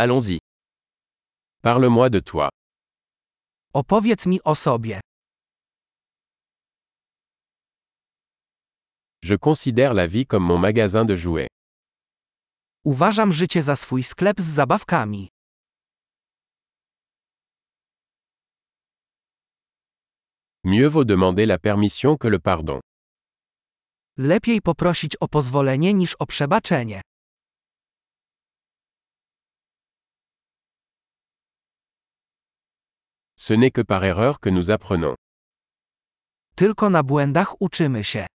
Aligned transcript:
Allons-y. 0.00 0.38
Parle-moi 1.60 2.08
de 2.08 2.20
toi. 2.20 2.48
Opowiedz 3.74 4.26
mi 4.26 4.38
o 4.44 4.54
sobie. 4.54 5.00
Je 9.22 9.34
considère 9.34 9.94
la 9.94 10.06
vie 10.06 10.24
comme 10.24 10.44
mon 10.44 10.56
magasin 10.58 11.04
de 11.04 11.16
jouets. 11.16 11.48
Uważam 12.84 13.32
życie 13.32 13.62
za 13.62 13.76
swój 13.76 14.02
sklep 14.02 14.40
z 14.40 14.44
zabawkami. 14.44 15.28
Mieux 20.64 20.88
vaut 20.88 21.04
demander 21.04 21.46
la 21.46 21.58
permission 21.58 22.16
que 22.16 22.28
le 22.28 22.38
pardon. 22.38 22.80
Lepiej 24.16 24.60
poprosić 24.62 25.16
o 25.16 25.28
pozwolenie 25.28 25.94
niż 25.94 26.14
o 26.14 26.26
przebaczenie. 26.26 27.00
Ce 33.48 33.54
n'est 33.54 33.70
que 33.70 33.80
par 33.80 34.04
erreur 34.04 34.40
que 34.40 34.50
nous 34.50 34.70
apprenons. 34.70 35.14
Tylko 36.54 36.90
na 36.90 37.02
błędach 37.02 37.60
uczymy 37.60 38.04
się. 38.04 38.26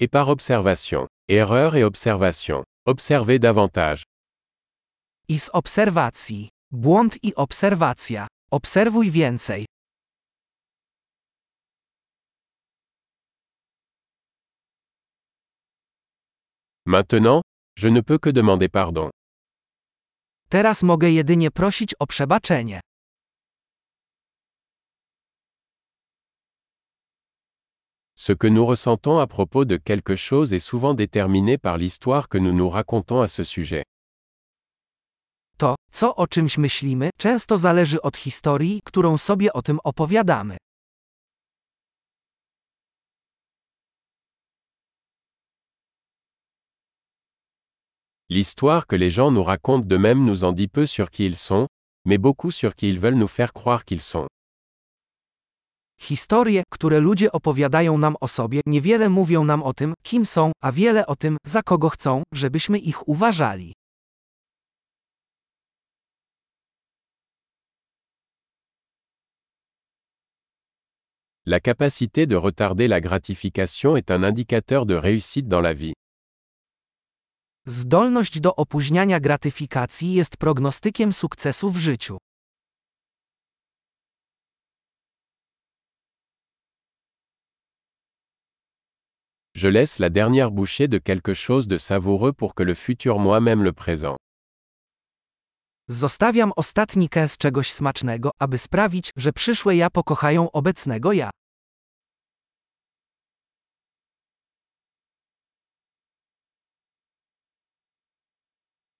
Et 0.00 0.08
par 0.08 0.28
observation. 0.28 1.06
Erreur 1.28 1.76
et 1.76 1.84
observation. 1.84 2.64
Observez 2.86 3.38
davantage. 3.38 4.02
I 5.28 5.38
z 5.38 5.50
obserwacji. 5.52 6.48
Błąd 6.70 7.24
i 7.24 7.34
obserwacja. 7.34 8.26
Obserwuj 8.50 9.10
więcej. 9.10 9.66
Maintenant, 16.86 17.42
je 17.76 17.90
ne 17.90 18.00
peux 18.02 18.18
que 18.18 18.32
demander 18.32 18.70
pardon. 18.70 19.10
Teraz 20.54 20.82
mogę 20.82 21.10
jedynie 21.10 21.50
prosić 21.50 21.94
o 21.98 22.06
przebaczenie. 22.06 22.80
Ce 28.16 28.36
que 28.36 28.50
nous 28.50 28.66
ressentons 28.66 29.18
à 29.20 29.26
propos 29.26 29.64
de 29.64 29.76
quelque 29.76 30.16
chose 30.16 30.52
est 30.52 30.64
souvent 30.64 30.94
déterminé 30.94 31.58
par 31.58 31.76
l'histoire 31.76 32.28
que 32.28 32.38
nous 32.38 32.52
nous 32.52 32.70
racontons 32.70 33.22
à 33.22 33.28
ce 33.28 33.44
sujet. 33.44 33.82
To, 35.56 35.74
co 35.92 36.16
o 36.16 36.26
czymś 36.26 36.58
myślimy, 36.58 37.10
często 37.18 37.58
zależy 37.58 38.02
od 38.02 38.16
historii, 38.16 38.80
którą 38.84 39.18
sobie 39.18 39.52
o 39.52 39.62
tym 39.62 39.78
opowiadamy. 39.84 40.56
L'histoire 48.30 48.86
que 48.86 48.96
les 48.96 49.10
gens 49.10 49.30
nous 49.30 49.42
racontent 49.42 49.84
d'eux-mêmes 49.84 50.24
nous 50.24 50.44
en 50.44 50.52
dit 50.52 50.68
peu 50.68 50.86
sur 50.86 51.10
qui 51.10 51.26
ils 51.26 51.36
sont, 51.36 51.68
mais 52.06 52.16
beaucoup 52.16 52.50
sur 52.50 52.74
qui 52.74 52.88
ils 52.88 52.98
veulent 52.98 53.18
nous 53.18 53.28
faire 53.28 53.52
croire 53.52 53.84
qu'ils 53.84 54.00
sont. 54.00 54.26
Historie, 56.10 56.62
które 56.70 57.00
ludzie 57.00 57.32
opowiadają 57.32 57.98
nam 57.98 58.16
o 58.20 58.28
sobie, 58.28 58.60
niewiele 58.66 59.08
mówią 59.08 59.44
nam 59.44 59.62
o 59.62 59.72
tym, 59.72 59.94
kim 60.02 60.24
są, 60.24 60.52
a 60.62 60.72
wiele 60.72 61.06
o 61.06 61.16
tym, 61.16 61.36
za 61.46 61.62
kogo 61.62 61.88
chcą, 61.88 62.22
żebyśmy 62.34 62.78
ich 62.78 63.08
uważali. 63.08 63.72
La 71.46 71.60
capacité 71.60 72.26
de 72.26 72.36
retarder 72.36 72.88
la 72.88 73.00
gratification 73.00 73.96
est 73.96 74.10
un 74.10 74.24
indicateur 74.24 74.86
de 74.86 74.94
réussite 74.94 75.46
dans 75.46 75.60
la 75.60 75.74
vie. 75.74 75.92
Zdolność 77.66 78.40
do 78.40 78.56
opóźniania 78.56 79.20
gratyfikacji 79.20 80.12
jest 80.12 80.36
prognostykiem 80.36 81.12
sukcesu 81.12 81.70
w 81.70 81.76
życiu. 81.76 82.18
Je 89.54 89.70
laisse 89.70 89.98
la 89.98 90.10
dernière 90.10 90.50
bouchée 90.50 90.88
de 90.88 90.98
quelque 90.98 91.34
chose 91.34 91.66
de 91.66 91.78
savoureux 91.78 92.32
pour 92.32 92.54
que 92.54 92.62
le 92.62 92.74
futur 92.74 93.18
moi-même 93.18 93.62
le 93.62 93.72
présent. 93.72 94.16
Zostawiam 95.88 96.52
ostatni 96.56 97.08
kęs 97.08 97.36
czegoś 97.38 97.72
smacznego, 97.72 98.30
aby 98.38 98.58
sprawić, 98.58 99.10
że 99.16 99.32
przyszłe 99.32 99.76
ja 99.76 99.90
pokochają 99.90 100.50
obecnego 100.50 101.12
ja. 101.12 101.30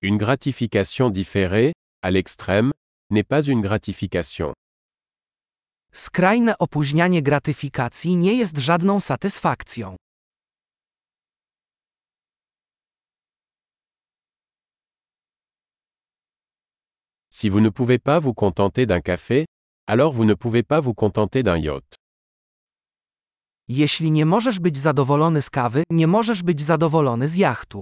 Une 0.04 0.18
gratification 0.18 1.08
différée, 1.08 1.72
à 2.02 2.10
l'extrême, 2.10 2.74
n'est 3.08 3.24
pas 3.24 3.40
une 3.40 3.62
gratification. 3.62 4.52
Skrajne 5.92 6.58
opóźnianie 6.58 7.22
gratyfikacji 7.22 8.16
nie 8.16 8.34
jest 8.34 8.58
żadną 8.58 9.00
satysfakcją. 9.00 9.96
Si 17.30 17.50
vous 17.50 17.62
ne 17.62 17.70
pouvez 17.70 17.98
pas 17.98 18.20
vous 18.20 18.34
contenter 18.34 18.86
d'un 18.86 19.00
café, 19.00 19.46
alors 19.86 20.12
vous 20.12 20.26
ne 20.26 20.34
pouvez 20.34 20.62
pas 20.62 20.82
vous 20.82 20.94
contenter 20.94 21.42
d'un 21.42 21.56
yacht. 21.56 21.94
Jeśli 23.68 24.10
nie 24.10 24.26
możesz 24.26 24.60
być 24.60 24.78
zadowolony 24.78 25.42
z 25.42 25.50
kawy, 25.50 25.82
nie 25.90 26.06
możesz 26.06 26.42
być 26.42 26.62
zadowolony 26.62 27.28
z 27.28 27.36
jachtu. 27.36 27.80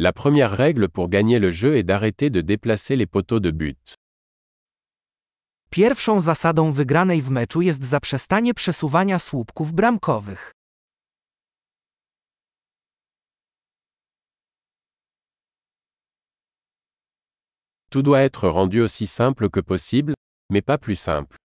La 0.00 0.12
première 0.12 0.52
règle 0.52 0.88
pour 0.88 1.08
gagner 1.08 1.40
le 1.40 1.50
jeu 1.50 1.76
est 1.76 1.82
d'arrêter 1.82 2.30
de 2.30 2.40
déplacer 2.40 2.94
les 2.94 3.06
poteaux 3.06 3.40
de 3.40 3.50
but. 3.50 3.94
Pierwszą 5.70 6.20
zasadą 6.20 6.72
wygranej 6.72 7.22
w 7.22 7.30
meczu 7.30 7.60
jest 7.62 7.84
zaprzestanie 7.84 8.54
przesuwania 8.54 9.18
słupków 9.18 9.72
bramkowych. 9.72 10.52
Tout 17.90 18.02
doit 18.02 18.20
être 18.20 18.48
rendu 18.48 18.84
aussi 18.84 19.06
simple 19.06 19.50
que 19.50 19.60
possible, 19.60 20.14
mais 20.50 20.62
pas 20.64 20.78
plus 20.78 21.00
simple. 21.00 21.36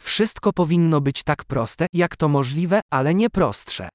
Wszystko 0.00 0.52
powinno 0.52 1.00
być 1.00 1.22
tak 1.22 1.44
proste, 1.44 1.86
jak 1.92 2.16
to 2.16 2.28
możliwe, 2.28 2.80
ale 2.90 3.14
nie 3.14 3.30
prostsze. 3.30 3.88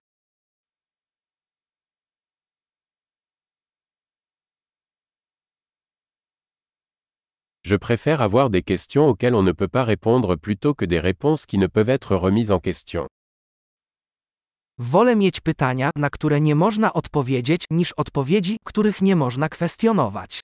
Je 7.66 7.78
préfère 7.78 8.22
avoir 8.22 8.50
des 8.50 8.62
questions 8.62 9.08
auxquelles 9.08 9.36
on 9.36 9.44
ne 9.44 9.54
peut 9.54 9.70
pas 9.70 9.86
répondre 9.86 10.36
plutôt 10.36 10.74
que 10.74 10.84
des 10.86 11.00
réponses 11.00 11.46
qui 11.46 11.58
ne 11.58 11.68
peuvent 11.68 11.90
être 11.90 12.16
remises 12.16 12.52
en 12.52 12.60
question. 12.60 13.08
Wolę 14.78 15.16
mieć 15.16 15.42
pytania, 15.42 15.92
na 15.96 16.10
które 16.10 16.42
nie 16.42 16.56
można 16.56 16.94
odpowiedzieć, 16.94 17.66
niż 17.72 17.92
odpowiedzi, 17.94 18.58
których 18.66 19.02
nie 19.02 19.16
można 19.16 19.50
kwestionować. 19.50 20.42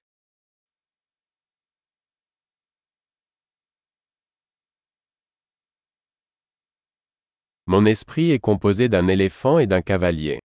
Mon 7.68 7.88
esprit 7.88 8.32
est 8.32 8.40
composé 8.40 8.90
d'un 8.90 9.08
éléphant 9.08 9.60
et 9.60 9.68
d'un 9.68 9.82
cavalier. 9.82 10.40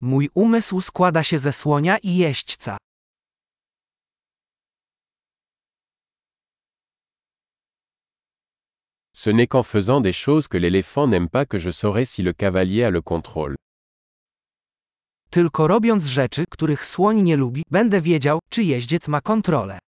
Mój 0.00 0.28
umysł 0.34 0.80
składa 0.80 1.22
się 1.22 1.38
ze 1.38 1.52
słonia 1.52 1.98
i 1.98 2.16
jeźdźca. 2.16 2.76
Ce 9.16 9.30
n'est 9.30 9.46
qu'en 9.46 9.62
faisant 9.62 10.00
des 10.00 10.12
choses 10.12 10.48
que 10.48 10.58
l'éléphant 10.58 11.06
n'aime 11.06 11.28
pas 11.28 11.46
que 11.46 11.58
je 11.58 11.70
saurai 11.70 12.04
si 12.04 12.22
le 12.22 12.32
cavalier 12.32 12.84
a 12.84 12.90
le 12.90 13.00
contrôle. 13.00 13.54
Tylko 15.30 15.66
robiąc 15.66 16.04
rzeczy, 16.04 16.44
których 16.50 16.86
słoń 16.86 17.22
nie 17.22 17.36
lubi, 17.36 17.62
będę 17.70 18.00
wiedział, 18.00 18.38
czy 18.50 18.62
jeździec 18.62 19.08
ma 19.08 19.20
kontrolę. 19.20 19.78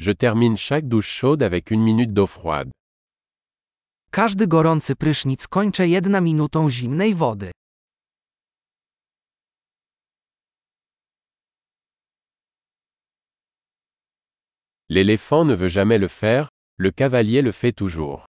Je 0.00 0.14
termine 0.14 0.56
chaque 0.56 0.88
douche 0.88 1.20
chaude 1.20 1.42
avec 1.42 1.70
une 1.70 1.84
minute 1.84 2.12
d'eau 2.12 2.26
froide. 2.26 2.70
Każdy 4.10 4.46
gorący 4.46 4.96
prysznic 4.96 5.46
kończę 5.48 5.88
jedna 5.88 6.20
minutą 6.20 6.70
zimnej 6.70 7.14
wody. 7.14 7.50
L'éléphant 14.94 15.46
ne 15.46 15.54
veut 15.54 15.70
jamais 15.70 15.96
le 15.96 16.06
faire, 16.06 16.50
le 16.76 16.90
cavalier 16.90 17.40
le 17.40 17.50
fait 17.50 17.72
toujours. 17.72 18.26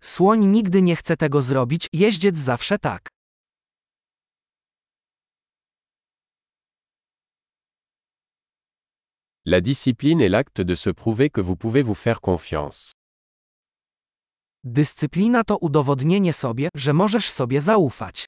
Słoń 0.00 0.46
nigdy 0.46 0.82
nie 0.82 0.96
chce 0.96 1.16
tego 1.16 1.42
zrobić, 1.42 1.88
jeździec 1.92 2.36
zawsze 2.36 2.78
tak. 2.78 3.08
La 9.44 9.60
discipline 9.60 10.20
est 10.20 10.28
l'acte 10.30 10.60
de 10.60 10.76
se 10.76 10.90
prouver 10.90 11.28
que 11.28 11.40
vous 11.40 11.56
pouvez 11.56 11.82
vous 11.82 11.98
faire 11.98 12.20
confiance. 12.20 12.92
Dyscyplina 14.64 15.44
to 15.44 15.56
udowodnienie 15.58 16.32
sobie, 16.32 16.68
że 16.76 16.92
możesz 16.92 17.30
sobie 17.30 17.60
zaufać. 17.60 18.26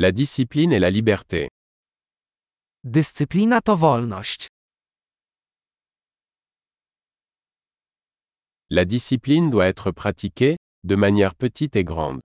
La 0.00 0.12
discipline 0.12 0.72
est 0.72 0.78
la 0.78 0.90
liberté. 0.90 1.48
Dyscyplina 2.84 3.60
to 3.60 3.74
wolność. 3.74 4.46
La 8.70 8.84
discipline 8.84 9.50
doit 9.50 9.66
être 9.66 9.90
pratiquée, 9.90 10.56
de 10.84 10.94
manière 10.94 11.34
petite 11.34 11.74
et 11.74 11.82
grande. 11.82 12.20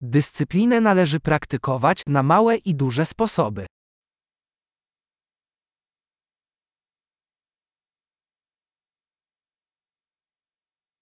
Dyscyplinę 0.00 0.80
należy 0.80 1.20
praktykować 1.20 2.02
na 2.06 2.22
małe 2.22 2.56
i 2.56 2.74
duże 2.74 3.06
sposoby. 3.06 3.66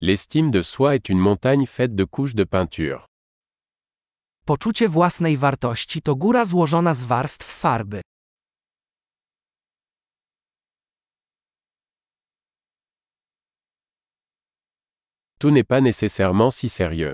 L'estime 0.02 0.50
de 0.50 0.62
soi 0.62 0.94
est 0.96 1.08
une 1.08 1.18
montagne 1.18 1.66
faite 1.66 1.94
de 1.94 2.04
couches 2.04 2.34
de 2.34 2.44
peinture. 2.44 3.09
Poczucie 4.50 4.88
własnej 4.88 5.36
wartości 5.36 6.02
to 6.02 6.16
góra 6.16 6.44
złożona 6.44 6.94
z 6.94 7.04
warstw 7.04 7.46
farby. 7.46 8.00
Tout 15.38 15.52
n'est 15.54 15.66
pas 15.66 15.80
nécessairement 15.80 16.50
si 16.54 16.68
sérieux. 16.68 17.12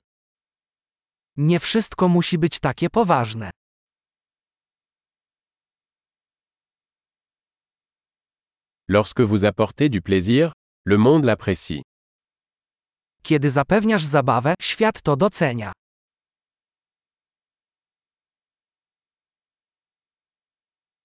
Nie 1.37 1.61
wszystko 1.61 2.09
musi 2.09 2.39
być 2.39 2.61
takie 2.61 2.91
poważne. 2.91 3.51
Lorsque 8.89 9.21
vous 9.21 9.45
apportez 9.45 9.91
du 9.91 10.03
plaisir, 10.03 10.53
le 10.87 10.97
monde 10.99 11.25
l'apprécie. 11.25 11.83
Kiedy 13.23 13.51
zapewniasz 13.51 14.05
zabawę, 14.05 14.55
świat 14.61 15.03
to 15.03 15.17
docenia. 15.17 15.73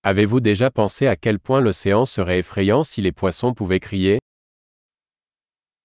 Avez-vous 0.03 0.39
déjà 0.39 0.71
pensé 0.71 1.05
à 1.05 1.15
quel 1.15 1.39
point 1.39 1.61
l'océan 1.61 2.07
serait 2.07 2.39
effrayant 2.39 2.83
si 2.83 3.01
les 3.03 3.11
poissons 3.11 3.53
pouvaient 3.53 3.79
crier 3.79 4.17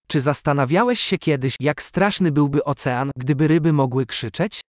Czy 0.08 0.20
zastanawiałeś 0.20 1.00
się 1.00 1.18
kiedyś, 1.18 1.54
jak 1.60 1.82
straszny 1.82 2.32
byłby 2.32 2.64
ocean, 2.64 3.10
gdyby 3.16 3.48
ryby 3.48 3.72
mogły 3.72 4.06
krzyczeć? 4.06 4.60